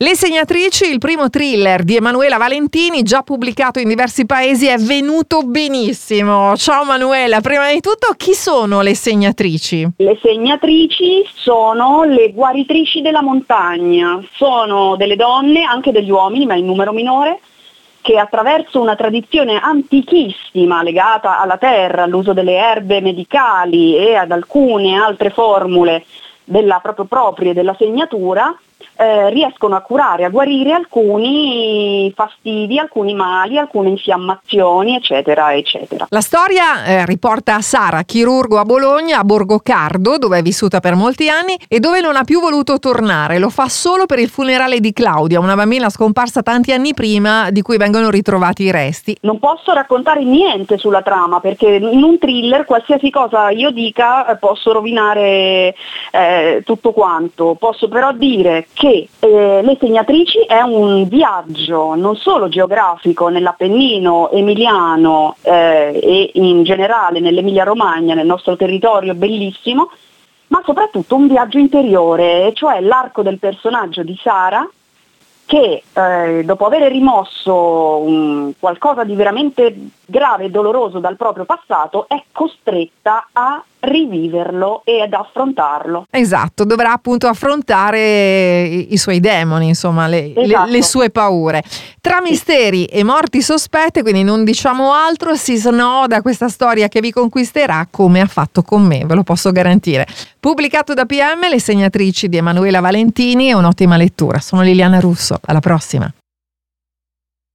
[0.00, 5.42] Le segnatrici, il primo thriller di Emanuela Valentini, già pubblicato in diversi paesi, è venuto
[5.42, 6.54] benissimo.
[6.54, 9.88] Ciao Manuela, prima di tutto chi sono le segnatrici?
[9.96, 16.66] Le segnatrici sono le guaritrici della montagna, sono delle donne, anche degli uomini, ma in
[16.66, 17.40] numero minore,
[18.00, 24.94] che attraverso una tradizione antichissima legata alla terra, all'uso delle erbe medicali e ad alcune
[24.94, 26.04] altre formule
[26.44, 28.56] della, proprio proprie della segnatura,
[28.98, 36.06] eh, riescono a curare, a guarire alcuni fastidi, alcuni mali, alcune infiammazioni, eccetera, eccetera.
[36.10, 40.96] La storia eh, riporta Sara, chirurgo a Bologna, a Borgo Cardo, dove è vissuta per
[40.96, 43.38] molti anni e dove non ha più voluto tornare.
[43.38, 47.62] Lo fa solo per il funerale di Claudia, una bambina scomparsa tanti anni prima di
[47.62, 49.16] cui vengono ritrovati i resti.
[49.20, 54.36] Non posso raccontare niente sulla trama perché in un thriller qualsiasi cosa io dica eh,
[54.36, 55.74] posso rovinare
[56.10, 57.54] eh, tutto quanto.
[57.56, 64.30] Posso però dire che che eh, Le Segnatrici è un viaggio non solo geografico nell'Appennino
[64.30, 69.90] emiliano eh, e in generale nell'Emilia Romagna, nel nostro territorio bellissimo,
[70.48, 74.66] ma soprattutto un viaggio interiore, cioè l'arco del personaggio di Sara
[75.44, 82.06] che eh, dopo aver rimosso um, qualcosa di veramente grave e doloroso dal proprio passato
[82.06, 86.06] è costretta a riviverlo e ad affrontarlo.
[86.10, 90.40] Esatto, dovrà appunto affrontare i, i suoi demoni, insomma, le, esatto.
[90.40, 90.82] le, le, esatto.
[90.82, 91.62] sue paure.
[92.00, 97.12] Tra misteri e morti sospette, quindi non diciamo altro, si snoda questa storia che vi
[97.12, 100.06] conquisterà come ha fatto con me, ve lo posso garantire.
[100.40, 104.38] Pubblicato da PM, Le segnatrici di Emanuela Valentini e un'ottima lettura.
[104.38, 106.10] Sono Liliana Russo, alla prossima.